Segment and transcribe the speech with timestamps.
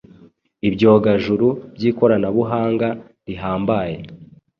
[0.67, 2.87] Ibyogajuru by’ikoranabuhanga
[3.27, 3.95] rihambaye